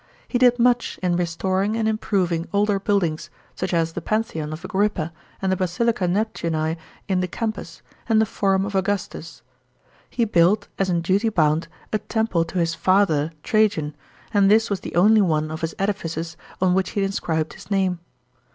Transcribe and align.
He 0.27 0.39
did 0.39 0.57
much 0.57 0.97
in 1.03 1.15
restoring 1.15 1.73
aucl 1.73 1.85
improving 1.87 2.47
older 2.53 2.79
buildings, 2.79 3.29
such 3.55 3.71
as 3.71 3.93
the 3.93 4.01
Pantheon 4.01 4.51
of 4.51 4.63
A<.irippa 4.65 5.11
and 5.43 5.51
the 5.51 5.55
Basilica 5.55 6.07
Neptuni 6.07 6.75
in 7.07 7.19
the 7.19 7.27
Campus, 7.27 7.83
and 8.09 8.19
the 8.19 8.25
Forum 8.25 8.65
of 8.65 8.73
Augustus. 8.73 9.43
He 10.09 10.25
built, 10.25 10.67
as 10.79 10.89
in 10.89 11.01
duty 11.01 11.29
bound, 11.29 11.67
a 11.93 11.99
temple 11.99 12.45
to 12.45 12.57
his" 12.57 12.73
father" 12.87 13.31
Trajan, 13.43 13.93
and 14.33 14.49
this 14.49 14.71
was 14.71 14.79
the 14.79 14.95
only 14.95 15.21
one 15.21 15.51
of 15.51 15.61
his 15.61 15.75
edifices 15.77 16.35
on 16.59 16.73
which 16.73 16.89
he 16.97 17.03
inscribed 17.03 17.53
his 17.53 17.69
name. 17.69 17.99